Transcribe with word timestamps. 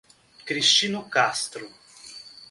Cristino 0.45 1.05
Castro 1.07 1.69